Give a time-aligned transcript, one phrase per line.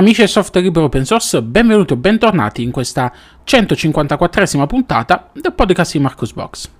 [0.00, 3.12] Amici del software libero open source, benvenuti o bentornati in questa
[3.44, 6.79] 154esima puntata del podcast di Marcus Box.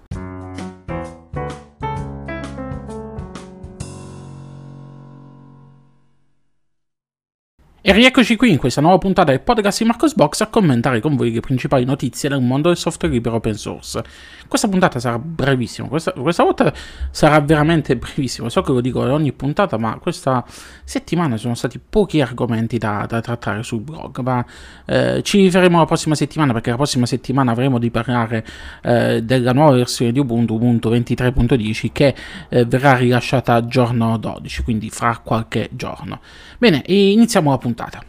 [7.82, 11.16] E rieccoci qui in questa nuova puntata del podcast di Marcos Box a commentare con
[11.16, 14.04] voi le principali notizie del mondo del software libero open source.
[14.46, 16.74] Questa puntata sarà brevissima, questa, questa volta
[17.10, 20.44] sarà veramente brevissima, so che lo dico ogni puntata, ma questa
[20.84, 24.44] settimana sono stati pochi argomenti da, da trattare sul blog, ma
[24.84, 28.44] eh, ci riferiremo la prossima settimana perché la prossima settimana avremo di parlare
[28.82, 32.14] eh, della nuova versione di Ubuntu, Ubuntu 23.10, che
[32.50, 36.20] eh, verrà rilasciata giorno 12, quindi fra qualche giorno.
[36.58, 38.02] Bene, iniziamo la puntata puntata.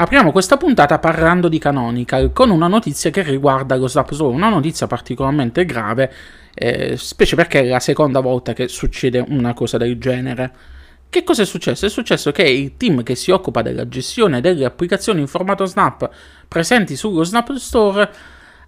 [0.00, 4.48] Apriamo questa puntata parlando di Canonical con una notizia che riguarda lo Snap Store, una
[4.48, 6.12] notizia particolarmente grave,
[6.54, 10.52] eh, specie perché è la seconda volta che succede una cosa del genere.
[11.10, 11.86] Che cosa è successo?
[11.86, 16.08] È successo che il team che si occupa della gestione delle applicazioni in formato Snap
[16.46, 18.08] presenti sullo Snap Store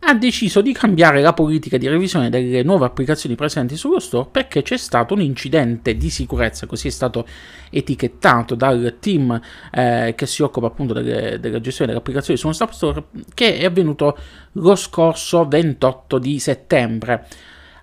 [0.02, 4.62] ha deciso di cambiare la politica di revisione delle nuove applicazioni presenti sullo store perché
[4.62, 7.26] c'è stato un incidente di sicurezza, così è stato
[7.70, 9.38] etichettato dal team
[9.70, 14.16] eh, che si occupa appunto delle, della gestione delle applicazioni sullo Store, che è avvenuto
[14.52, 17.26] lo scorso 28 di settembre.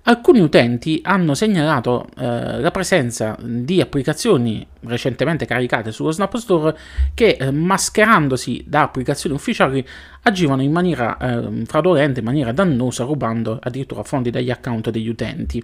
[0.09, 6.77] Alcuni utenti hanno segnalato eh, la presenza di applicazioni recentemente caricate sullo Snap Store
[7.13, 9.85] che, eh, mascherandosi da applicazioni ufficiali,
[10.22, 15.61] agivano in maniera eh, fraudolenta, in maniera dannosa, rubando addirittura fondi dagli account degli utenti.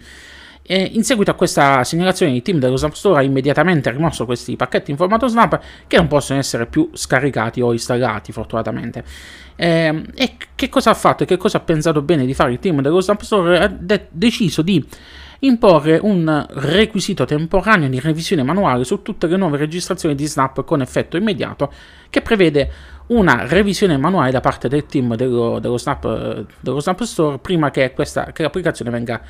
[0.66, 4.56] E in seguito a questa segnalazione il team dello Snap Store ha immediatamente rimosso questi
[4.56, 9.03] pacchetti in formato Snap che non possono essere più scaricati o installati fortunatamente.
[9.55, 12.59] Eh, e che cosa ha fatto e che cosa ha pensato bene di fare il
[12.59, 13.59] team dello Snap Store?
[13.59, 14.83] Ha de- deciso di
[15.39, 20.81] imporre un requisito temporaneo di revisione manuale su tutte le nuove registrazioni di Snap con
[20.81, 21.72] effetto immediato
[22.09, 22.72] che prevede
[23.08, 27.92] una revisione manuale da parte del team dello, dello, Snap, dello Snap, Store prima che,
[27.92, 29.21] questa, che l'applicazione venga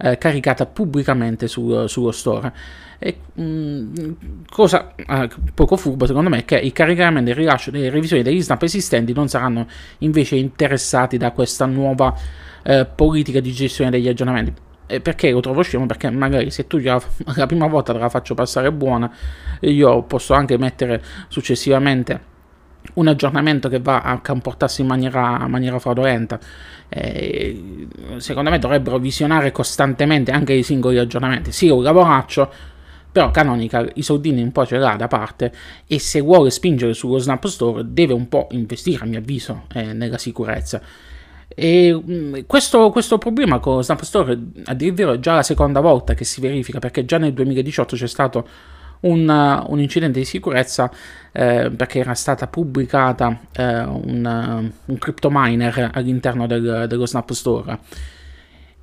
[0.00, 2.52] eh, caricata pubblicamente su, sullo store.
[2.98, 4.12] E, mh, mm,
[4.50, 8.22] cosa eh, poco furbo secondo me è che il caricamento e il rilascio delle revisioni
[8.22, 9.66] degli snap esistenti non saranno
[9.98, 12.14] invece interessati da questa nuova
[12.62, 14.68] eh, politica di gestione degli aggiornamenti.
[15.02, 15.86] Perché lo trovo scemo?
[15.86, 17.00] Perché magari se tu già
[17.36, 19.10] la prima volta te la faccio passare buona,
[19.60, 22.30] io posso anche mettere successivamente
[22.94, 26.38] un aggiornamento che va a comportarsi in maniera, maniera fraudolenta.
[26.92, 27.86] Eh,
[28.16, 31.52] secondo me dovrebbero visionare costantemente anche i singoli aggiornamenti.
[31.52, 32.52] Sì, un lavoraccio,
[33.10, 35.52] però Canonical i soldini un po' ce l'ha da parte
[35.86, 39.92] e se vuole spingere sullo Snap Store deve un po' investire, a mio avviso, eh,
[39.92, 40.80] nella sicurezza.
[41.48, 46.24] E mm, questo, questo, problema con Snap Store, a è già la seconda volta che
[46.24, 48.48] si verifica, perché già nel 2018 c'è stato
[49.00, 50.90] un, un incidente di sicurezza
[51.32, 57.78] eh, perché era stata pubblicata eh, un, un crypto miner all'interno del, dello Snap Store.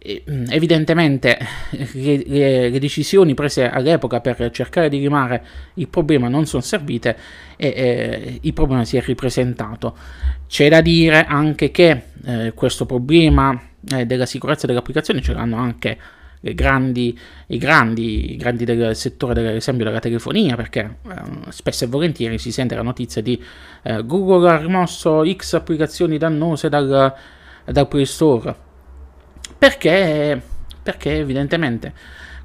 [0.07, 1.37] Mm, evidentemente
[1.71, 7.17] le, le, le, decisioni prese all'epoca per cercare di rimare il problema non sono servite
[7.57, 9.97] e, e il problema si è ripresentato.
[10.47, 15.57] C'è da dire anche che eh, questo problema eh, della sicurezza delle applicazioni ce l'hanno
[15.57, 15.97] anche
[16.53, 21.87] grandi, i grandi, i grandi del settore, per esempio della telefonia, perché eh, spesso e
[21.87, 23.41] volentieri si sente la notizia di
[23.83, 27.13] eh, Google ha rimosso X applicazioni dannose dal,
[27.65, 28.55] dal Play Store.
[29.57, 30.41] Perché?
[30.83, 31.93] Perché evidentemente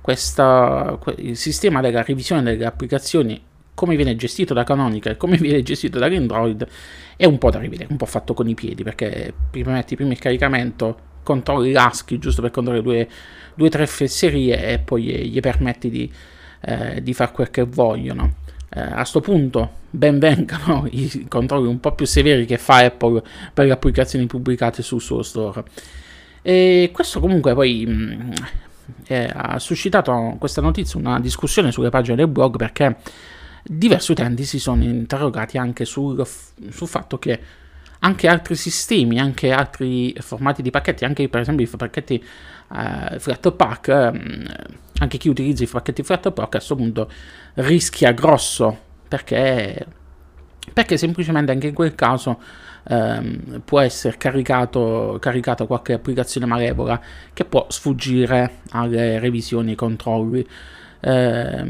[0.00, 3.40] questa, il sistema della revisione delle applicazioni
[3.74, 6.66] come viene gestito da Canonical e come viene gestito dall'Android
[7.16, 10.12] è un po' da rivedere, un po' fatto con i piedi perché prima metti prima
[10.12, 12.83] il caricamento controlli l'ASCII giusto per controllare
[13.55, 16.12] due, o tre fesserie e poi gli, gli permetti di,
[16.60, 18.41] eh, di fare quel che vogliono.
[18.75, 23.22] Eh, a questo punto ben vengano i controlli un po' più severi che fa Apple
[23.53, 25.65] per le applicazioni pubblicate sul suo store.
[26.41, 28.32] E questo comunque poi mh, mm,
[29.06, 32.96] eh, ha suscitato questa notizia una discussione sulle pagine del blog perché
[33.62, 37.41] diversi utenti si sono interrogati anche sul, sul fatto che
[38.04, 42.25] anche altri sistemi, anche altri formati di pacchetti, anche per esempio i pacchetti
[42.69, 44.44] uh, Flatpak, um,
[44.99, 47.10] anche chi utilizza i pacchetti Flatpak a questo punto
[47.54, 48.76] rischia grosso
[49.06, 49.87] perché,
[50.72, 52.40] perché semplicemente anche in quel caso
[52.88, 57.00] um, può essere caricato, caricato qualche applicazione malevola
[57.32, 60.46] che può sfuggire alle revisioni e ai controlli.
[61.04, 61.64] Eh,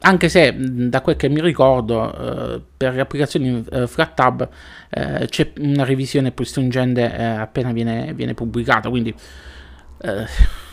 [0.00, 4.48] anche se da quel che mi ricordo eh, per le applicazioni eh, FlatTab
[4.88, 9.14] eh, c'è una revisione più stringente eh, appena viene, viene, pubblicata quindi
[10.00, 10.24] eh,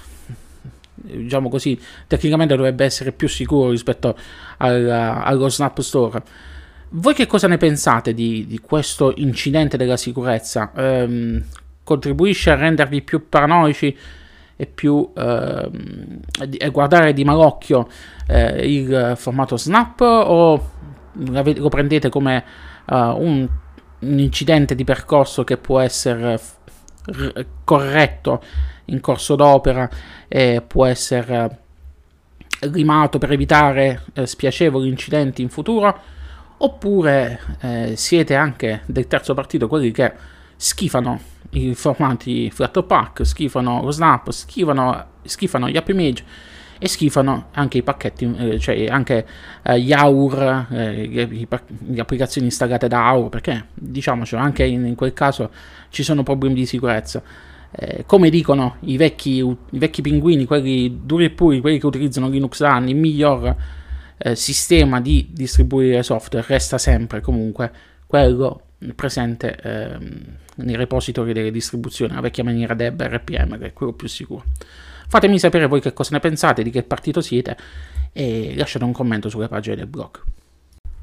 [1.02, 4.18] diciamo così, tecnicamente dovrebbe essere più sicuro rispetto
[4.58, 6.22] al, allo Snap Store.
[6.90, 10.72] Voi che cosa ne pensate di, di questo incidente della sicurezza?
[10.76, 11.44] Ehm,
[11.84, 13.98] contribuisce a rendervi più paranoici
[14.62, 16.20] e più ehm,
[16.56, 17.88] e guardare di malocchio
[18.28, 20.70] eh, il formato Snap o
[21.14, 22.44] lo prendete come
[22.86, 23.50] uh, un,
[24.00, 26.40] un, incidente di percorso che può essere
[27.06, 28.44] r- corretto
[28.86, 29.90] in corso d'opera
[30.28, 31.58] e può essere
[32.60, 36.00] rimato per evitare eh, spiacevoli incidenti in futuro?
[36.58, 40.14] Oppure eh, siete anche del terzo partito quelli che
[40.62, 41.20] schifano
[41.52, 46.24] i formati Flatpak, schifano lo Snap, schifano, schifano gli Happy Image
[46.78, 49.26] e schifano anche i pacchetti, eh, cioè anche
[49.64, 55.14] eh, gli AUR, eh, le applicazioni installate da AUR, perché diciamocelo, anche in, in quel
[55.14, 55.50] caso
[55.90, 57.24] ci sono problemi di sicurezza.
[57.72, 62.30] Eh, come dicono i vecchi, i vecchi, pinguini, quelli duri e puri, quelli che utilizzano
[62.30, 63.56] Linux da anni, il miglior
[64.18, 67.72] eh, sistema di distribuire software resta sempre comunque
[68.06, 68.62] quello
[68.96, 74.08] presente ehm, nei repository delle distribuzioni, la vecchia maniera Deb RPM, che è quello più
[74.08, 74.46] sicuro.
[75.08, 77.58] Fatemi sapere voi che cosa ne pensate, di che partito siete
[78.14, 80.22] e lasciate un commento sulle pagine del blog.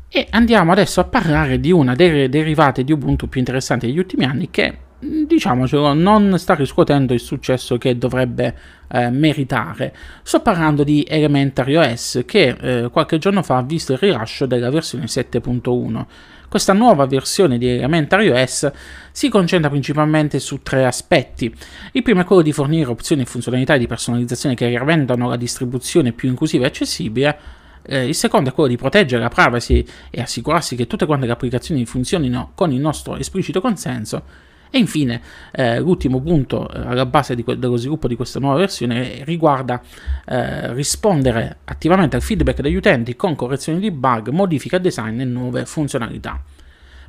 [0.09, 4.25] E andiamo adesso a parlare di una delle derivate di Ubuntu più interessanti degli ultimi
[4.25, 8.57] anni che diciamocelo, non sta riscuotendo il successo che dovrebbe
[8.89, 9.95] eh, meritare.
[10.23, 14.71] Sto parlando di Elementary OS che eh, qualche giorno fa ha visto il rilascio della
[14.71, 16.07] versione 7.1.
[16.49, 18.73] Questa nuova versione di Elementary OS
[19.13, 21.55] si concentra principalmente su tre aspetti.
[21.93, 26.13] Il primo è quello di fornire opzioni e funzionalità di personalizzazione che rendono la distribuzione
[26.13, 27.39] più inclusiva e accessibile.
[27.83, 31.33] Eh, il secondo è quello di proteggere la privacy e assicurarsi che tutte quante le
[31.33, 34.23] applicazioni funzionino con il nostro esplicito consenso.
[34.71, 35.21] E infine,
[35.53, 39.81] eh, l'ultimo punto eh, alla base que- dello sviluppo di questa nuova versione riguarda
[40.27, 45.65] eh, rispondere attivamente al feedback degli utenti con correzioni di bug, modifica design e nuove
[45.65, 46.43] funzionalità.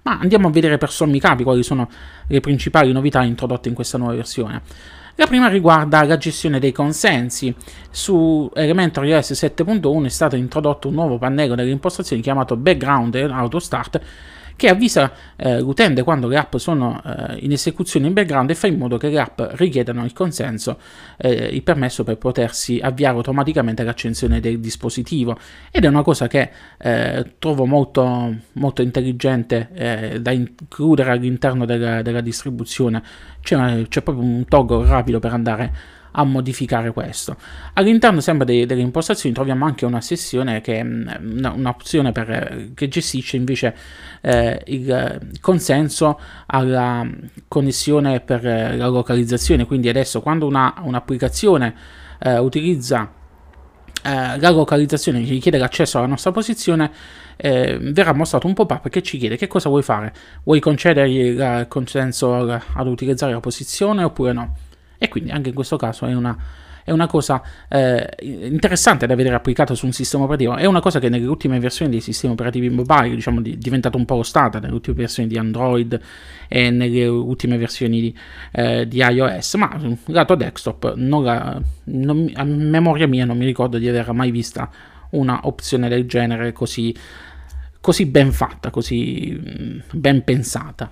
[0.04, 1.90] Ma andiamo a vedere per sommi capi quali sono
[2.28, 4.62] le principali novità introdotte in questa nuova versione.
[5.20, 7.54] La prima riguarda la gestione dei consensi.
[7.90, 13.60] Su Elementary OS 7.1 è stato introdotto un nuovo pannello delle impostazioni chiamato Background Auto
[13.60, 14.00] Start
[14.60, 18.68] che avvisa eh, l'utente quando le app sono eh, in esecuzione in background e fa
[18.68, 20.78] in modo che le app richiedano il consenso,
[21.16, 25.40] eh, il permesso per potersi avviare automaticamente l'accensione del dispositivo.
[25.72, 32.02] Ed è una cosa che eh, trovo molto, molto intelligente eh, da includere all'interno della,
[32.02, 33.02] della distribuzione.
[33.42, 37.36] C'è, c'è proprio un toggle rapido per andare a modificare questo.
[37.74, 42.88] All'interno sempre dei, delle impostazioni troviamo anche una sessione che è mm, un'opzione per, che
[42.88, 43.76] gestisce invece
[44.22, 47.08] eh, il consenso alla
[47.48, 51.76] connessione per la localizzazione, quindi adesso quando una, un'applicazione
[52.20, 53.18] eh, utilizza
[54.02, 56.92] eh, la localizzazione che chiede l'accesso alla nostra posizione
[57.36, 60.14] eh, verrà mostrato un pop-up che ci chiede che cosa vuoi fare.
[60.44, 64.56] Vuoi concedergli il consenso ad utilizzare la posizione oppure no
[65.00, 66.38] e quindi anche in questo caso è una,
[66.84, 70.56] è una cosa eh, interessante da vedere applicata su un sistema operativo.
[70.56, 74.06] È una cosa che nelle ultime versioni dei sistemi operativi mobile diciamo, è diventato un
[74.06, 76.00] po' lo standard, nelle ultime versioni di Android
[76.48, 78.18] e nelle ultime versioni di,
[78.52, 83.88] eh, di iOS, ma lato desktop, la, non, a memoria mia non mi ricordo di
[83.88, 84.70] aver mai vista
[85.12, 86.96] una opzione del genere così,
[87.80, 90.92] così ben fatta, così mm, ben pensata.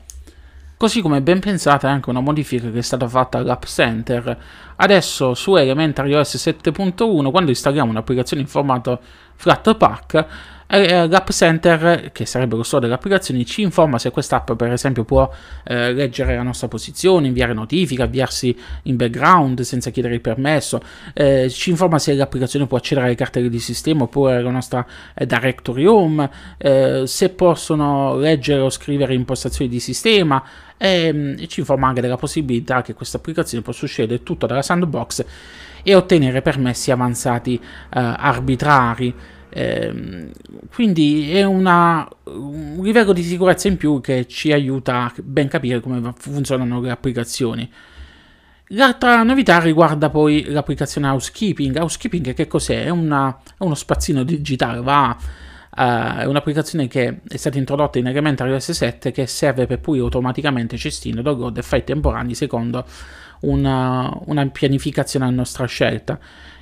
[0.77, 4.37] Così come ben pensata è anche una modifica che è stata fatta all'App Center.
[4.77, 8.99] Adesso su Elementary OS 7.1, quando installiamo un'applicazione in formato
[9.35, 10.25] Flatpak,
[10.67, 15.03] eh, l'App Center, che sarebbe lo store delle applicazioni, ci informa se quest'app, per esempio,
[15.03, 15.31] può
[15.63, 20.81] eh, leggere la nostra posizione, inviare notifiche, avviarsi in background senza chiedere il permesso,
[21.13, 25.25] eh, ci informa se l'applicazione può accedere alle carte di sistema oppure alla nostra eh,
[25.25, 30.43] directory home, eh, se possono leggere o scrivere impostazioni di sistema,
[30.77, 35.25] ehm, e, ci informa anche della possibilità che questa applicazione possa uscire tutto dalla sandbox
[35.83, 39.13] e ottenere permessi avanzati eh, arbitrari.
[39.49, 40.29] Eh,
[40.73, 45.79] quindi è una, un livello di sicurezza in più che ci aiuta a ben capire
[45.79, 47.71] come funzionano le applicazioni.
[48.71, 51.77] L'altra novità riguarda poi l'applicazione Housekeeping.
[51.77, 52.83] Housekeeping che cos'è?
[52.83, 55.15] È, una, è uno spazzino digitale, va,
[55.77, 60.03] uh, è un'applicazione che è stata introdotta in Elementary OS 7 che serve per pulire
[60.03, 62.85] automaticamente cestino, download e file temporanei secondo
[63.41, 66.19] una, una pianificazione a nostra scelta.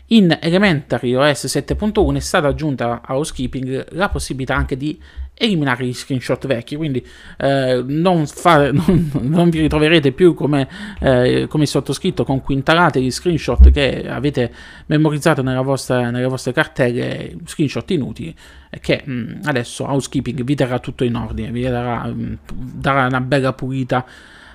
[0.10, 5.02] In Elementary OS 7.1 è stata aggiunta a housekeeping la possibilità anche di
[5.38, 7.06] eliminare gli screenshot vecchi, quindi
[7.38, 10.68] eh, non, fare, non, non, vi ritroverete più come,
[11.00, 14.52] eh, come sottoscritto con cui intalate gli screenshot che avete
[14.88, 18.34] memorizzato vostra, nelle vostre cartelle, screenshot inutili,
[18.80, 23.06] che mh, mm, adesso housekeeping vi terrà tutto in ordine, vi darà, mh, mm, darà
[23.06, 24.06] una bella pulita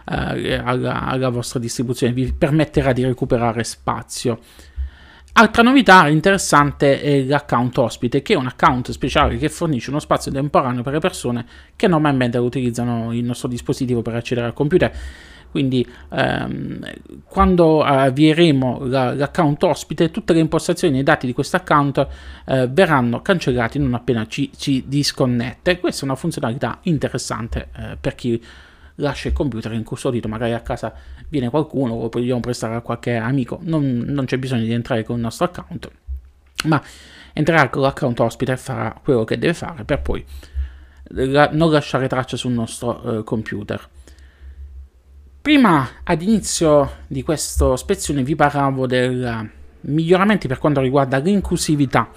[0.07, 4.41] eh, alla, alla vostra distribuzione, vi permetterà di recuperare spazio.
[5.33, 10.31] Altra novità interessante è l'account ospite, che è un account speciale che fornisce uno spazio
[10.33, 11.47] temporaneo per le persone
[11.77, 14.93] che normalmente utilizzano il nostro dispositivo per accedere al computer.
[15.51, 16.79] Quindi ehm,
[17.25, 22.07] quando avvieremo la, l'account ospite, tutte le impostazioni e i dati di questo account
[22.47, 25.81] eh, verranno cancellati non appena ci, ci disconnette.
[25.81, 28.41] Questa è una funzionalità interessante eh, per chi
[29.01, 30.93] lascia il computer incustodito, magari a casa
[31.29, 35.17] viene qualcuno o vogliamo prestare a qualche amico, non, non c'è bisogno di entrare con
[35.17, 35.91] il nostro account,
[36.65, 36.83] ma
[37.33, 40.25] entrerà con l'account ospite e farà quello che deve fare per poi
[41.13, 43.89] la, non lasciare traccia sul nostro uh, computer.
[45.43, 49.49] Prima, ad inizio di questa spezione, vi parlavo dei
[49.83, 52.11] miglioramenti per quanto riguarda l'inclusività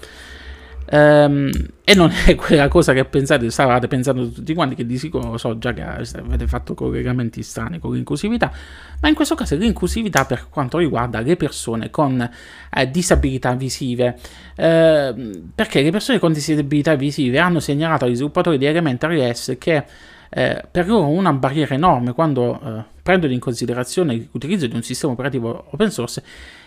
[0.90, 1.50] Um,
[1.82, 5.58] e non è quella cosa che pensate, stavate pensando tutti quanti, che di sicuro so
[5.58, 8.52] già che avete fatto collegamenti strani con l'inclusività,
[9.00, 14.18] ma in questo caso l'inclusività per quanto riguarda le persone con eh, disabilità visive,
[14.56, 19.84] eh, perché le persone con disabilità visive hanno segnalato agli sviluppatori di Elementary S che
[20.30, 25.12] eh, per loro una barriera enorme quando eh, prendono in considerazione l'utilizzo di un sistema
[25.12, 26.22] operativo open source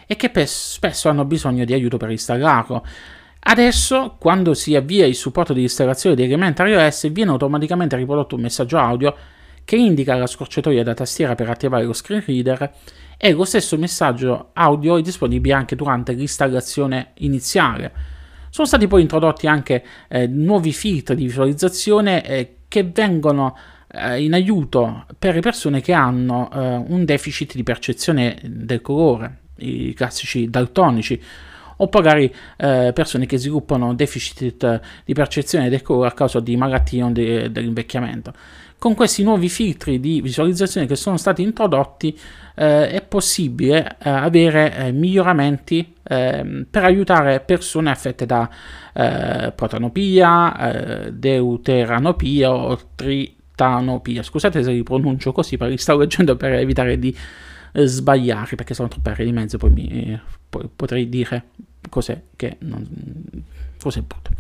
[0.05, 2.86] è che spesso hanno bisogno di aiuto per installarlo.
[3.39, 8.41] Adesso, quando si avvia il supporto di installazione di Elementary OS, viene automaticamente riprodotto un
[8.41, 9.15] messaggio audio
[9.63, 12.74] che indica la scorciatoia da tastiera per attivare lo screen reader
[13.17, 17.91] e lo stesso messaggio audio è disponibile anche durante l'installazione iniziale.
[18.50, 23.58] Sono stati poi introdotti anche eh, nuovi filtri di visualizzazione eh, che vengono
[23.91, 29.39] eh, in aiuto per le persone che hanno eh, un deficit di percezione del colore,
[29.58, 31.22] i classici daltonici
[31.77, 37.03] o magari eh, persone che sviluppano deficit di percezione del colore a causa di malattie
[37.03, 38.34] o de- dell'invecchiamento.
[38.79, 42.15] Con questi nuovi filtri di visualizzazione che sono stati introdotti
[42.55, 48.48] eh, è possibile eh, avere eh, miglioramenti ehm, per aiutare persone affette da
[48.93, 54.22] eh, protanopia, eh, deuteranopia o tritanopia.
[54.22, 57.15] Scusate se li pronuncio così, perché li stavo leggendo per evitare di
[57.74, 61.46] sbagliare perché sono troppe R di mezzo, poi, mi, poi potrei dire
[61.89, 63.43] cos'è che non,
[63.79, 64.31] cos'è brutto.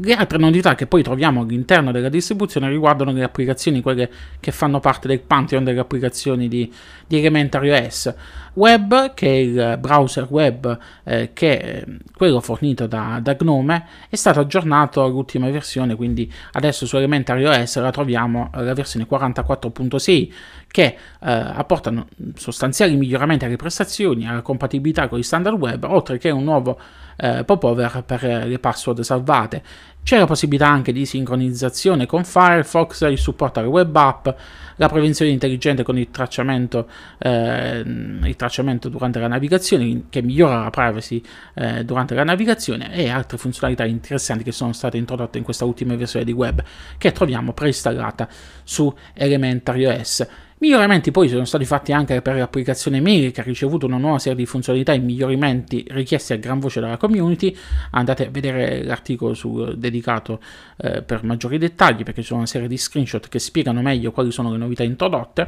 [0.00, 4.10] Le altre novità che poi troviamo all'interno della distribuzione riguardano le applicazioni, quelle
[4.40, 6.72] che fanno parte del pantheon delle applicazioni di,
[7.06, 8.14] di Elementary OS.
[8.54, 11.84] Web, che è il browser web, eh, che è
[12.16, 17.78] quello fornito da, da, Gnome, è stato aggiornato all'ultima versione, quindi adesso su Elementary OS
[17.80, 20.32] la troviamo la versione 44.6,
[20.68, 26.30] che eh, apportano sostanziali miglioramenti alle prestazioni, alla compatibilità con gli standard web, oltre che
[26.30, 26.78] un nuovo
[27.16, 29.62] eh, popover per le password salvate.
[30.04, 34.28] C'è la possibilità anche di sincronizzazione con Firefox, il supporto alle web app,
[34.76, 40.68] la prevenzione intelligente con il tracciamento, eh, il tracciamento durante la navigazione, che migliora la
[40.68, 41.22] privacy
[41.54, 45.94] eh, durante la navigazione, e altre funzionalità interessanti che sono state introdotte in questa ultima
[45.96, 46.62] versione di web
[46.98, 48.28] che troviamo preinstallata
[48.62, 50.26] su Elementary OS.
[50.64, 54.38] Miglioramenti poi sono stati fatti anche per l'applicazione Mail che ha ricevuto una nuova serie
[54.38, 57.54] di funzionalità e miglioramenti richiesti a gran voce dalla community.
[57.90, 60.40] Andate a vedere l'articolo su, dedicato
[60.78, 64.30] eh, per maggiori dettagli perché ci sono una serie di screenshot che spiegano meglio quali
[64.30, 65.46] sono le novità introdotte.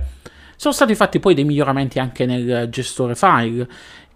[0.55, 3.67] Sono stati fatti poi dei miglioramenti anche nel gestore file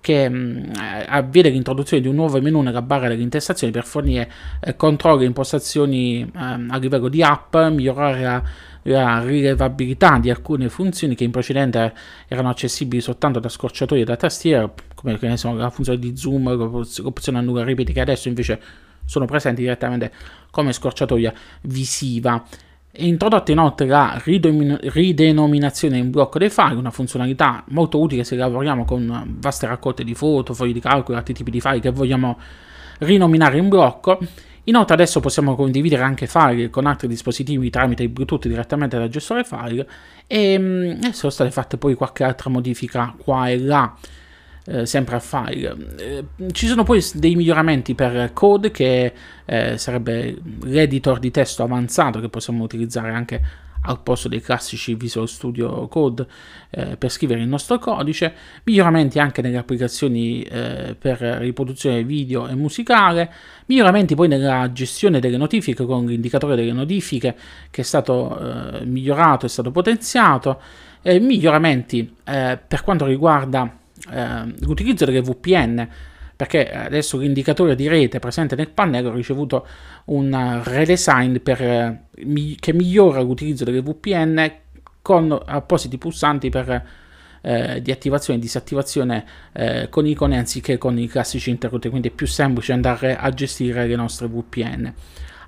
[0.02, 0.72] che mh, mm,
[1.06, 4.30] avvede l'introduzione di un nuovo menu nella barra delle intestazioni per fornire
[4.60, 8.42] eh, controlli e impostazioni eh, a livello di app, migliorare la
[8.82, 11.92] la rilevabilità di alcune funzioni che in precedenza
[12.26, 17.64] erano accessibili soltanto da scorciatoie da tastiera, come so, la funzione di zoom, l'opzione annulla
[17.64, 18.60] ripeti, che adesso invece
[19.04, 20.12] sono presenti direttamente
[20.50, 21.32] come scorciatoia
[21.62, 22.44] visiva.
[22.92, 28.84] È introdotta inoltre la ridenominazione in blocco dei file, una funzionalità molto utile se lavoriamo
[28.84, 32.38] con vaste raccolte di foto, fogli di calcolo, altri tipi di file che vogliamo
[32.98, 34.18] rinominare in blocco
[34.70, 39.42] Inoltre adesso possiamo condividere anche file con altri dispositivi tramite il Bluetooth direttamente dal gestore
[39.42, 39.86] file
[40.28, 43.94] e, mm, e sono state fatte poi qualche altra modifica qua e là.
[44.66, 45.76] Eh, sempre al file.
[45.98, 49.12] Eh, ci sono poi dei miglioramenti per code che
[49.44, 53.42] eh, sarebbe l'editor di testo avanzato che possiamo utilizzare anche
[53.82, 56.26] al posto dei classici Visual Studio Code
[56.70, 58.32] eh, per scrivere il nostro codice,
[58.64, 63.32] miglioramenti anche nelle applicazioni eh, per riproduzione video e musicale,
[63.66, 67.36] miglioramenti poi nella gestione delle notifiche con l'indicatore delle notifiche
[67.70, 68.38] che è stato
[68.80, 70.60] eh, migliorato, è stato potenziato,
[71.02, 73.78] miglioramenti eh, per quanto riguarda
[74.10, 75.88] eh, l'utilizzo delle VPN
[76.40, 79.66] perché adesso l'indicatore di rete presente nel pannello ha ricevuto
[80.06, 82.04] un redesign per, eh,
[82.58, 84.50] che migliora l'utilizzo delle VPN
[85.02, 86.86] con appositi pulsanti per
[87.42, 92.10] eh, di attivazione e disattivazione eh, con icone anziché con i classici interrutti, quindi è
[92.10, 94.94] più semplice andare a gestire le nostre VPN.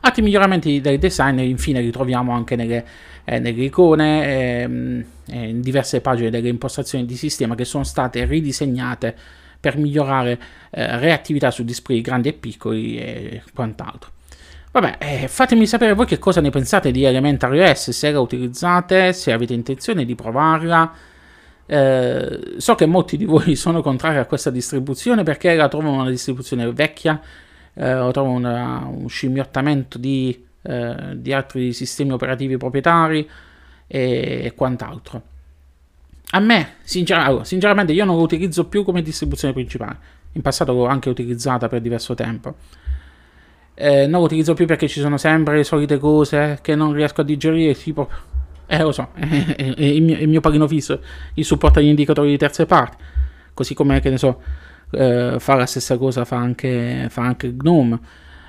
[0.00, 2.84] Altri miglioramenti del design infine ritroviamo anche nelle,
[3.25, 9.40] eh, nelle icone, ehm, in diverse pagine delle impostazioni di sistema che sono state ridisegnate
[9.62, 10.40] per migliorare
[10.71, 14.11] eh, reattività su display grandi e piccoli e quant'altro.
[14.73, 19.12] Vabbè, eh, fatemi sapere voi che cosa ne pensate di Elementary OS, se la utilizzate,
[19.12, 20.92] se avete intenzione di provarla.
[21.64, 26.11] Eh, so che molti di voi sono contrari a questa distribuzione perché la trovano una
[26.11, 27.21] distribuzione vecchia,
[27.75, 33.28] eh, lo trovo una, un scimmiottamento di, eh, di altri sistemi operativi proprietari
[33.87, 35.23] e, e quant'altro.
[36.35, 39.99] A me, sincer- sinceramente, io non lo utilizzo più come distribuzione principale.
[40.33, 42.55] In passato l'ho anche utilizzata per diverso tempo.
[43.75, 47.21] Eh, non lo utilizzo più perché ci sono sempre le solite cose che non riesco
[47.21, 48.09] a digerire, tipo...
[48.67, 51.01] Eh, lo so, è, il, mio, il mio pagino fisso,
[51.35, 52.97] il supporto agli indicatori di terze parti.
[53.53, 54.41] Così come, che ne so,
[54.93, 57.99] eh, fa la stessa cosa, fa anche, fa anche GNOME.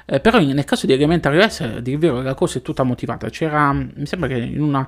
[0.06, 3.30] Eh, però nel caso di Elementary OS, il vero, la cosa è tutta motivata.
[3.30, 4.88] C'era, mi sembra che in una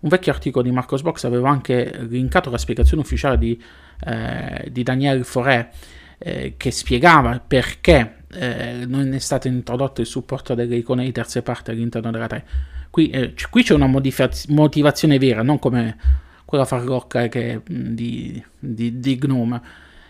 [0.00, 3.60] un vecchio articolo di Marcos Box aveva anche linkato la spiegazione ufficiale di,
[4.04, 5.70] eh, di Daniel Foré
[6.18, 11.42] eh, che spiegava perché eh, non è stato introdotto il supporto delle icone di terze
[11.42, 12.46] parti all'interno della 3.
[12.90, 15.96] Qui, eh, c- qui c'è una modifaz- motivazione vera, non come
[16.44, 19.60] quella farlocca che, di, di, di, Gnome.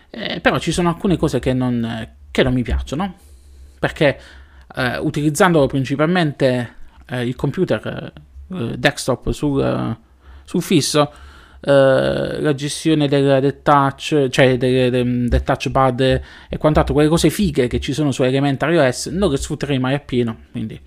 [0.09, 3.15] Eh, però ci sono alcune cose che non, che non mi piacciono,
[3.79, 4.19] perché
[4.75, 6.75] eh, utilizzando principalmente
[7.11, 8.13] il computer
[8.49, 9.97] desktop sul, eh,
[10.43, 11.11] sul fisso,
[11.61, 15.99] Uh, la gestione del, del touch, cioè del, del, del, touchpad
[16.47, 19.93] e quant'altro, quelle cose fighe che ci sono su Elementary OS, non le sfrutterei mai
[19.93, 20.43] appieno.
[20.51, 20.79] Quindi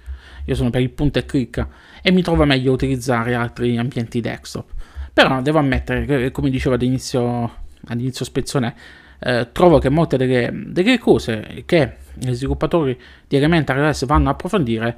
[0.47, 1.69] io sono per il punto e clicca
[2.01, 4.71] e mi trovo meglio utilizzare altri ambienti desktop.
[5.13, 7.53] Però devo ammettere che, come dicevo all'inizio,
[7.89, 8.75] all'inizio spezzone,
[9.19, 14.33] eh, trovo che molte delle, delle cose che gli sviluppatori di Elementary OS vanno a
[14.33, 14.97] approfondire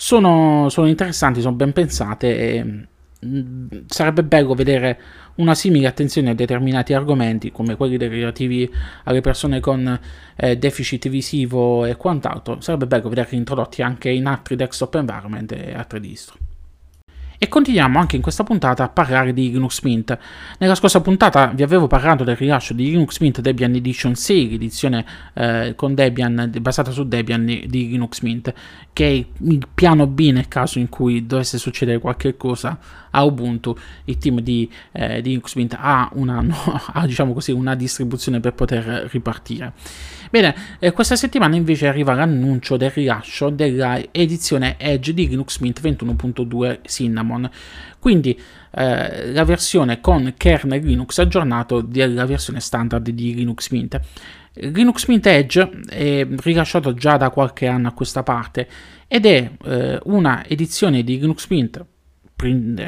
[0.00, 2.86] sono, sono interessanti, sono ben pensate e mh,
[3.26, 4.98] mm, sarebbe bello vedere
[5.34, 8.70] una simile attenzione a determinati argomenti come quelli relativi
[9.04, 10.00] alle persone con
[10.36, 12.62] eh, deficit visivo e quant'altro.
[12.62, 16.49] Sarebbe bello vederli introdotti anche in altri desktop environment e altre distro.
[17.42, 20.18] E continuiamo anche in questa puntata a parlare di Linux Mint.
[20.58, 25.06] Nella scorsa puntata vi avevo parlato del rilascio di Linux Mint Debian Edition 6, l'edizione
[25.32, 28.52] eh, Debian, basata su Debian di Linux Mint,
[28.92, 32.78] che è il piano B nel caso in cui dovesse succedere qualche cosa
[33.10, 33.74] a Ubuntu.
[34.04, 36.54] Il team di, eh, di Linux Mint ha una, no,
[36.92, 39.72] ha, diciamo così, una distribuzione per poter ripartire.
[40.30, 45.80] Bene, eh, questa settimana invece arriva l'annuncio del rilascio della edizione Edge di Linux Mint
[45.80, 47.29] 21.2 Cinnamon.
[47.98, 48.38] Quindi
[48.72, 54.00] eh, la versione con kernel Linux aggiornato della versione standard di Linux Mint.
[54.54, 58.68] Linux Mint Edge è rilasciato già da qualche anno a questa parte
[59.06, 61.84] ed è eh, una edizione di Linux Mint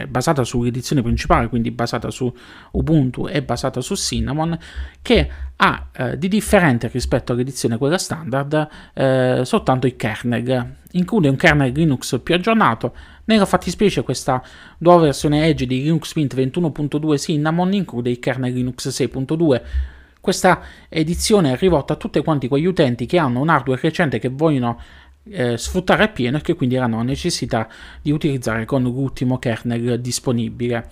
[0.09, 2.33] basata sull'edizione principale, quindi basata su
[2.73, 4.59] Ubuntu e basata su Cinnamon,
[5.01, 10.77] che ha eh, di differente rispetto all'edizione quella standard eh, soltanto il kernel.
[10.93, 12.95] Include un kernel Linux più aggiornato.
[13.25, 14.43] Nella fattispecie questa
[14.79, 19.63] nuova versione Edge di Linux Mint 21.2 Cinnamon include il kernel Linux 6.2.
[20.21, 24.29] Questa edizione è rivolta a tutti quanti quegli utenti che hanno un hardware recente che
[24.29, 24.79] vogliono
[25.31, 27.69] eh, sfruttare appieno e che quindi hanno necessità
[28.01, 30.91] di utilizzare con l'ultimo kernel disponibile.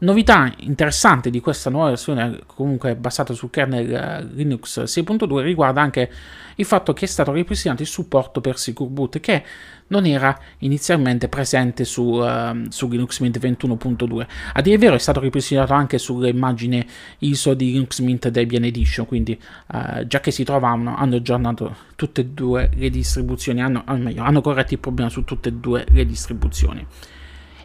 [0.00, 6.08] Novità interessante di questa nuova versione, comunque basata sul kernel eh, Linux 6.2, riguarda anche
[6.54, 9.42] il fatto che è stato ripristinato il supporto per Secure Boot, che
[9.88, 14.26] non era inizialmente presente su, uh, su Linux Mint 21.2.
[14.52, 16.86] A dire il vero è stato ripristinato anche sull'immagine
[17.18, 19.36] ISO di Linux Mint Debian Edition, quindi
[19.72, 24.42] uh, già che si trovavano hanno aggiornato tutte e due le distribuzioni, hanno, meglio, hanno
[24.42, 26.86] corretto il problema su tutte e due le distribuzioni.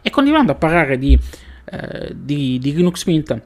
[0.02, 1.18] E continuando a parlare di
[1.64, 3.42] eh, di, di, Linux Mint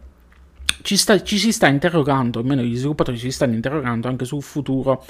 [0.83, 5.05] ci, sta, ci, si sta interrogando, almeno gli sviluppatori ci stanno interrogando anche sul futuro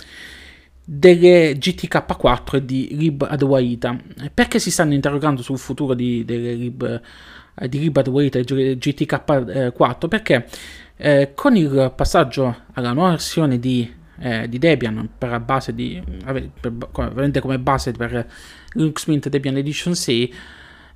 [0.85, 3.97] delle GTK4 e di Rib Adwaita.
[4.33, 7.03] Perché si stanno interrogando sul futuro di, delle Rib,
[7.55, 10.09] eh, di Rib Adwaita e GTK4?
[10.09, 10.47] Perché
[10.97, 16.51] eh, con il passaggio alla nuova versione di, eh, di Debian per base di, per,
[16.59, 18.27] per, come base per
[18.73, 20.35] Linux Mint Debian Edition 6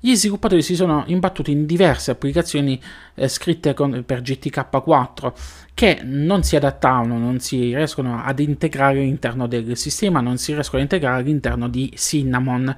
[0.04, 2.82] gli sviluppatori si sono imbattuti in diverse applicazioni
[3.14, 5.32] eh, scritte con, per GTK4
[5.74, 10.80] che non si adattavano, non si riescono ad integrare all'interno del sistema, non si riescono
[10.80, 12.76] a integrare all'interno di Cinnamon.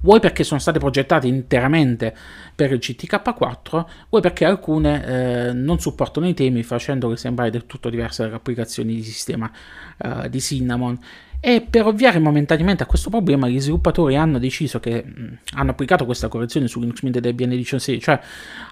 [0.00, 2.12] Vuoi perché sono state progettate interamente
[2.56, 7.88] per il GTK4, vuoi perché alcune eh, non supportano i temi facendole sembrare del tutto
[7.88, 9.48] diverse dalle applicazioni di sistema
[9.96, 10.98] eh, di Cinnamon.
[11.40, 15.70] E per ovviare momentaneamente a questo problema, gli sviluppatori hanno deciso che mh, mm, hanno
[15.70, 18.18] applicato questa correzione su Linux Mint Debian Edition 6, cioè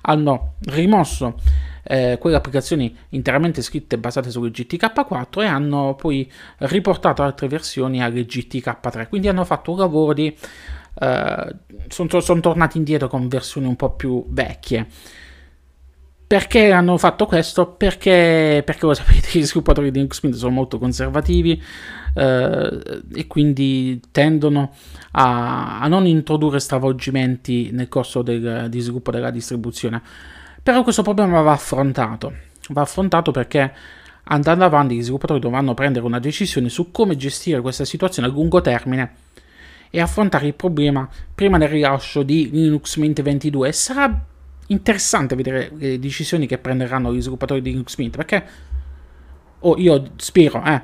[0.02, 1.36] hanno rimosso
[1.84, 8.22] eh, quelle applicazioni interamente scritte basate sul GTK4 e hanno poi riportato altre versioni alle
[8.22, 9.08] GTK3.
[9.08, 10.36] Quindi hanno fatto un lavoro di...
[10.98, 11.54] Eh,
[11.88, 14.88] sono son tornati indietro con versioni un po' più vecchie.
[16.28, 17.68] Perché hanno fatto questo?
[17.68, 21.62] Perché, perché lo sapete, gli sviluppatori di Linux Mint sono molto conservativi
[22.14, 22.80] eh,
[23.14, 24.74] e quindi tendono
[25.12, 30.02] a, a, non introdurre stravolgimenti nel corso del, di sviluppo della distribuzione.
[30.60, 32.32] Però questo problema va affrontato.
[32.70, 33.72] Va affrontato perché
[34.24, 38.60] andando avanti gli sviluppatori dovranno prendere una decisione su come gestire questa situazione a lungo
[38.60, 39.12] termine
[39.90, 44.24] e affrontare il problema prima del rilascio di Linux Mint 22 e sarà
[44.68, 48.44] interessante vedere le decisioni che prenderanno gli sviluppatori di Linux Mint perché
[49.60, 50.82] oh, io spero eh,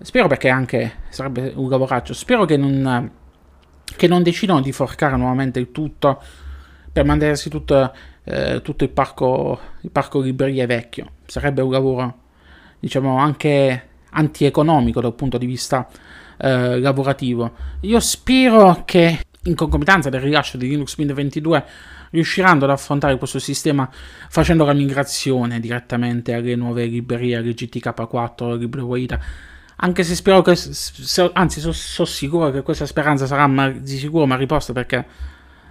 [0.00, 3.10] spero perché anche sarebbe un lavoraccio spero che non,
[3.96, 6.22] che non decidano di forcare nuovamente il tutto
[6.98, 11.12] per mantenersi tutto, eh, tutto il, parco, il parco librerie vecchio.
[11.26, 12.18] Sarebbe un lavoro
[12.80, 15.86] diciamo anche antieconomico dal punto di vista
[16.38, 17.52] eh, lavorativo.
[17.82, 21.64] Io spero che in concomitanza del rilascio di Linux Mint 22
[22.10, 23.88] riusciranno ad affrontare questo sistema
[24.28, 29.20] facendo la migrazione direttamente alle nuove librerie, alle GTK4, LibreWaita.
[29.80, 30.56] Anche se spero che,
[31.32, 35.06] anzi, sono so sicuro che questa speranza sarà ma, di sicuro ma riposta perché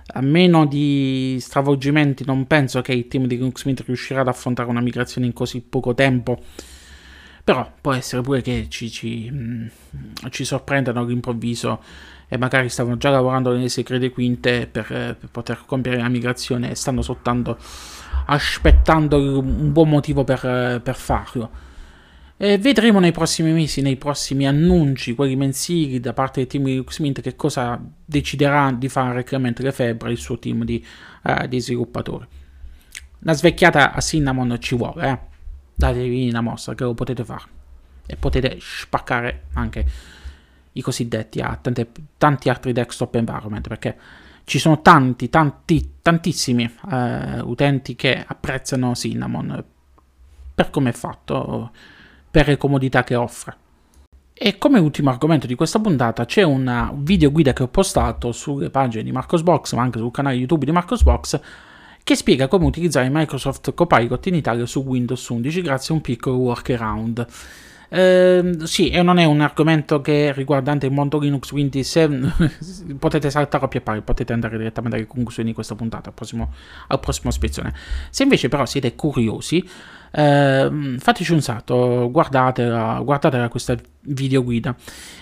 [0.10, 4.80] a meno di stravolgimenti non penso che il team di Mint riuscirà ad affrontare una
[4.80, 6.42] migrazione in così poco tempo.
[7.44, 9.68] Però può essere pure che ci, ci, mm,
[10.30, 11.82] ci sorprendano all'improvviso
[12.28, 16.76] e magari stavano già lavorando nelle segrete quinte per, per poter compiere la migrazione e
[16.76, 17.58] stanno soltanto
[18.26, 21.66] aspettando un buon motivo per, per farlo.
[22.40, 26.76] E vedremo nei prossimi mesi, nei prossimi annunci, quelli mensili da parte del team di
[26.76, 30.86] LuxMint, che cosa deciderà di fare Clemente Lefebvre, il suo team di,
[31.24, 32.28] uh, di sviluppatori.
[33.22, 35.20] Una svecchiata a Cinnamon ci vuole, eh?
[35.74, 37.44] Datevi una mossa che lo potete fare.
[38.06, 39.86] E potete spaccare anche
[40.78, 43.98] i cosiddetti a tante, tanti altri desktop environment perché
[44.44, 49.64] ci sono tanti, tanti, tantissimi eh, utenti che apprezzano Cinnamon
[50.56, 51.72] per come è fatto,
[52.32, 53.58] per le comodità che offre.
[54.34, 58.70] E come ultimo argomento di questa puntata c'è una video guida che ho postato sulle
[58.70, 61.40] pagine di Marcosbox, ma anche sul canale YouTube di Marcosbox,
[62.04, 66.38] che spiega come utilizzare Microsoft Copilot in Italia su Windows 11 grazie a un piccolo
[66.38, 67.28] workaround.
[67.90, 72.10] Uh, sì, e non è un argomento che riguardante il mondo Linux, quindi se
[73.00, 76.54] potete saltare a pie pari, potete andare direttamente alle conclusioni di questa puntata, al prossimo,
[76.88, 77.74] al prossimo spezzone.
[78.10, 84.76] Se invece però siete curiosi, uh, fateci un salto, guardatela, guardatela questa video guida.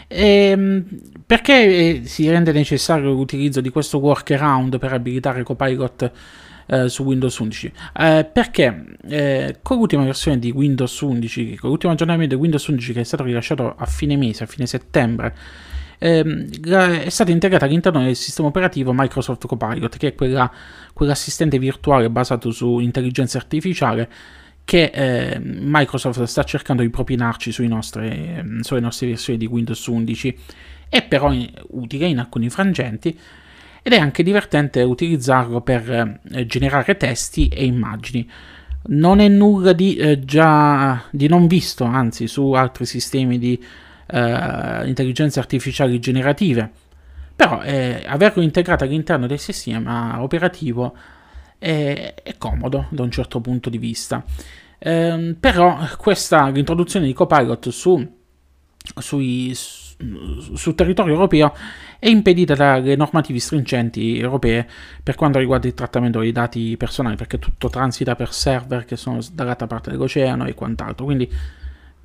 [0.08, 0.86] E, ehm,
[1.26, 6.12] perché si rende necessario l'utilizzo di questo workaround per abilitare Copilot
[6.68, 7.72] eh, su Windows 11.
[7.98, 12.94] Eh, perché eh, con l'ultima versione di Windows 11, con l'ultimo aggiornamento di Windows 11
[12.94, 15.36] che è stato rilasciato a fine mese, a fine settembre,
[16.00, 16.50] ehm,
[17.04, 20.52] è stata integrata all'interno del sistema operativo Microsoft Copilot, che è quella,
[20.94, 24.10] quell'assistente virtuale basato su intelligenza artificiale
[24.66, 30.38] che eh, Microsoft sta cercando di propinarci nostri, sulle nostre versioni di Windows 11
[30.90, 31.32] è però
[31.70, 33.18] utile in alcuni frangenti
[33.88, 38.28] ed è anche divertente utilizzarlo per eh, generare testi e immagini.
[38.88, 43.64] Non è nulla di, eh, già, di non visto, anzi, su altri sistemi di
[44.08, 46.72] eh, intelligenza artificiale generative,
[47.36, 50.98] però eh, averlo integrato all'interno del sistema operativo
[51.60, 54.26] è, è comodo da un certo punto di vista.
[54.80, 58.04] Eh, però questa l'introduzione di Copilot su,
[58.98, 59.56] sui,
[60.54, 61.54] sul territorio europeo
[62.00, 64.68] è impedita dalle normative stringenti europee
[65.02, 69.20] per quanto riguarda il trattamento dei dati personali, perché tutto transita per server che sono
[69.32, 71.06] dall'altra parte dell'oceano e quant'altro.
[71.06, 71.32] Quindi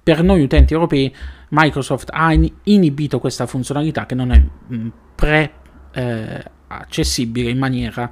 [0.02, 1.14] per noi utenti europei
[1.50, 2.32] Microsoft ha
[2.64, 5.52] inibito questa funzionalità che non è mm, pre
[5.92, 6.44] eh,
[7.34, 8.10] in maniera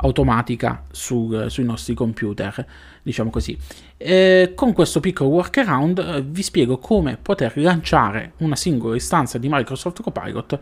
[0.00, 2.66] automatica su, sui nostri computer,
[3.02, 3.56] diciamo così.
[3.96, 9.48] E con questo piccolo workaround eh, vi spiego come poter lanciare una singola istanza di
[9.50, 10.58] Microsoft Copilot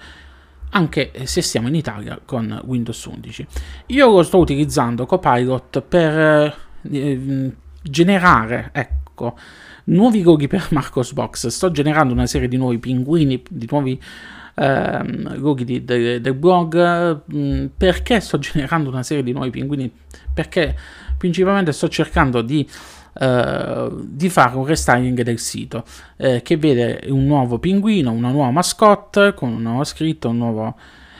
[0.70, 3.46] anche se siamo in Italia con Windows 11.
[3.86, 6.54] Io lo sto utilizzando Copilot per
[6.90, 9.38] eh, generare, ecco,
[9.84, 11.46] nuovi loghi per Marcosbox.
[11.46, 14.00] Sto generando una serie di nuovi pinguini, di nuovi
[14.56, 17.22] ehm, loghi di, de, del blog.
[17.26, 19.90] Mh, mm, perché sto generando una serie di nuovi pinguini?
[20.32, 20.76] Perché
[21.16, 22.68] principalmente sto cercando di
[23.18, 25.84] Uh, di fare un restyling del sito
[26.18, 30.76] uh, che vede un nuovo pinguino, una nuova mascotte con un nuovo scritto un nuovo...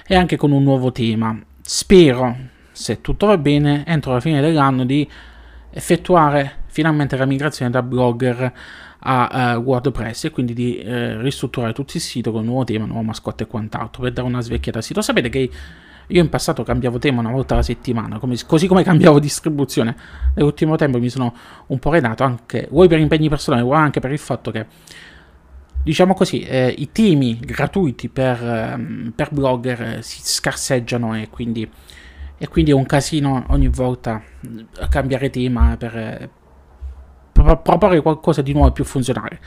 [0.07, 1.40] e anche con un nuovo tema.
[1.62, 2.37] Spero,
[2.70, 5.09] se tutto va bene, entro la fine dell'anno di
[5.70, 8.53] effettuare finalmente la migrazione da Blogger
[8.99, 13.03] a uh, WordPress e quindi di ristrutturare tutto il sito con un nuovo tema, nuova
[13.03, 15.01] mascotte e quant'altro per dare una svecchiata al sito.
[15.01, 15.51] Sapete che
[16.09, 19.97] io in passato cambiavo tema una volta alla settimana, come, così come cambiavo distribuzione.
[20.35, 21.35] Nell'ultimo tempo mi sono
[21.67, 24.67] un po' redato anche, vuoi per impegni personali, vuoi anche per il fatto che,
[25.83, 31.69] diciamo così, eh, i temi gratuiti per, eh, per blogger eh, si scarseggiano e quindi,
[32.39, 36.31] e quindi, è un casino ogni volta eh, cambiare tema per,
[37.49, 39.41] eh, proporre qualcosa di nuovo e più funzionale.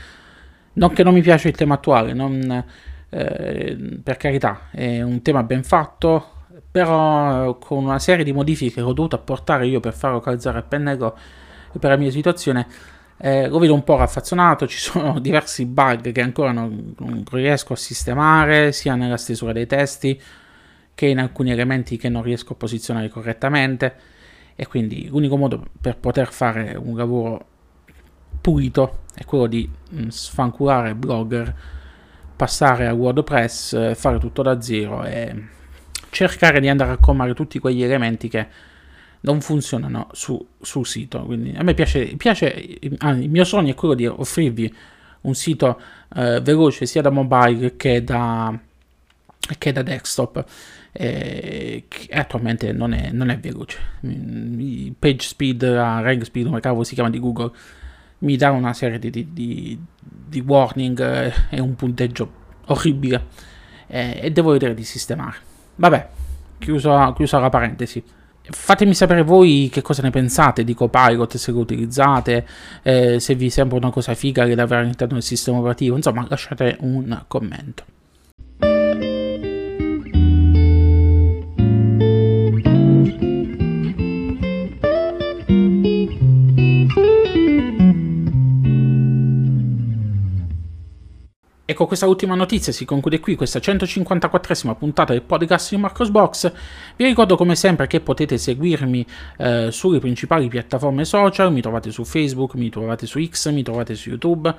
[0.74, 2.64] Non che non mi piace il tema attuale, non,
[3.10, 6.38] eh, per carità, è un tema ben fatto,
[6.70, 10.64] però con una serie di modifiche che ho dovuto apportare io per far localizzare il
[10.64, 11.16] pennello
[11.78, 12.66] per la mia situazione
[13.22, 17.74] eh, lo vedo un po' raffazzonato, ci sono diversi bug che ancora non, non, riesco
[17.74, 20.20] a sistemare, sia nella stesura dei testi
[20.94, 23.94] che in alcuni elementi che non riesco a posizionare correttamente
[24.56, 27.46] e quindi l'unico modo per poter fare un lavoro
[28.50, 31.54] pulito è quello di mh, mm, sfanculare Blogger,
[32.34, 35.44] passare a WordPress, fare tutto da zero e
[36.10, 38.46] cercare di andare a colmare tutti quegli elementi che
[39.20, 41.24] non funzionano su, sul sito.
[41.24, 44.74] Quindi a me piace, piace ah, il mio sogno è quello di offrirvi
[45.22, 45.80] un sito
[46.16, 48.58] eh, veloce sia da mobile che da,
[49.58, 50.44] che da desktop.
[50.92, 53.78] Eh, attualmente non è, non è veloce.
[54.00, 57.52] Il page speed, rank speed, come cavolo si chiama di Google,
[58.20, 63.26] mi dà una serie di, di, di, di warning e un punteggio orribile
[63.86, 65.36] eh, e devo vedere di sistemare.
[65.76, 66.08] Vabbè,
[66.58, 68.02] chiusa, chiusa la parentesi.
[68.42, 72.46] Fatemi sapere voi che cosa ne pensate di Copilot, se lo utilizzate,
[72.82, 76.76] eh, se vi sembra una cosa figa che avere all'interno del sistema operativo, insomma lasciate
[76.80, 77.84] un commento.
[91.80, 96.52] Con questa ultima notizia si conclude qui questa 154esima puntata del podcast di Marcos Box.
[96.94, 99.06] Vi ricordo come sempre che potete seguirmi
[99.38, 103.94] eh, sulle principali piattaforme social, mi trovate su Facebook, mi trovate su X, mi trovate
[103.94, 104.54] su YouTube.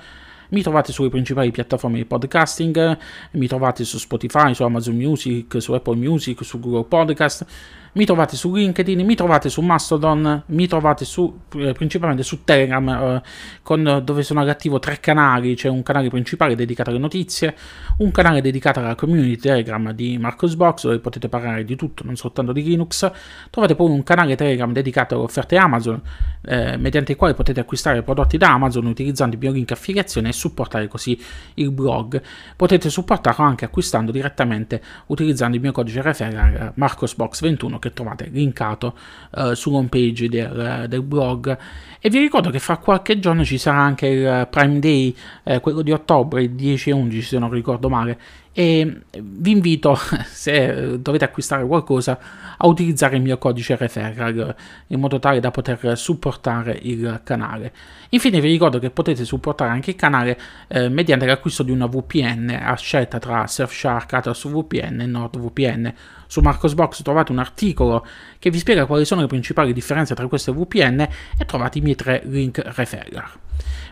[0.50, 2.98] Mi trovate sulle principali piattaforme di podcasting,
[3.34, 7.46] mi trovate su Spotify, su Amazon Music, su Apple Music, su Google Podcast
[7.94, 12.88] mi trovate su LinkedIn, mi trovate su Mastodon, mi trovate su, eh, principalmente su Telegram,
[12.88, 13.22] eh,
[13.62, 17.56] con, dove sono attivo tre canali, c'è un canale principale dedicato alle notizie,
[17.98, 22.54] un canale dedicato alla community Telegram di Marcosbox, dove potete parlare di tutto, non soltanto
[22.54, 23.12] di Linux,
[23.50, 26.02] trovate poi un canale Telegram dedicato alle offerte Amazon,
[26.44, 30.34] eh, mediante il quale potete acquistare prodotti da Amazon utilizzando il mio link affiliazione e
[30.34, 31.20] supportare così
[31.56, 32.22] il blog.
[32.56, 38.96] Potete supportarlo anche acquistando direttamente utilizzando il mio codice referral Marcosbox21 che trovate linkato
[39.32, 41.58] uh, sull'home page del, del, blog.
[42.00, 45.82] E vi ricordo che fra qualche giorno ci sarà anche il Prime Day, eh, quello
[45.82, 48.18] di ottobre, il 10 e 11 se non ricordo male,
[48.54, 52.20] e vi invito, se dovete acquistare qualcosa,
[52.58, 54.56] a utilizzare il mio codice referral
[54.88, 57.74] in modo tale da poter supportare il canale.
[58.10, 62.50] Infine vi ricordo che potete supportare anche il canale eh, mediante l'acquisto di una VPN
[62.62, 65.94] a scelta tra Surfshark, Atos VPN e NordVPN.
[66.28, 68.06] Su Marcosbox trovate un articolo
[68.38, 71.00] che vi spiega quali sono le principali differenze tra queste VPN
[71.38, 73.30] e trovate i miei tre link referral.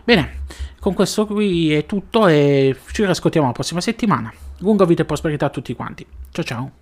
[0.04, 0.42] Bene,
[0.78, 4.32] con questo qui è tutto e ci riscontriamo la prossima settimana.
[4.60, 6.06] Lunga vita e prosperità a tutti quanti.
[6.30, 6.79] Ciao ciao.